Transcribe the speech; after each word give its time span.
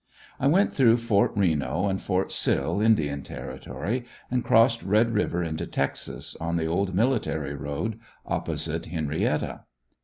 I 0.39 0.47
went 0.47 0.71
through 0.71 0.97
Fort 0.97 1.31
Reno 1.35 1.87
and 1.87 2.01
Fort 2.01 2.31
Sill, 2.31 2.81
Indian 2.81 3.21
territory 3.21 4.03
and 4.31 4.43
crossed 4.43 4.81
Red 4.81 5.11
river 5.11 5.43
into 5.43 5.67
Texas 5.67 6.35
on 6.37 6.57
the 6.57 6.65
old 6.65 6.95
military 6.95 7.53
road, 7.53 7.99
opposite 8.25 8.87
Henrietta. 8.87 9.65